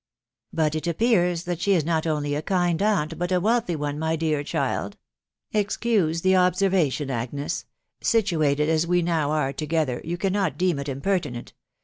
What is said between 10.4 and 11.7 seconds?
deem it impertinent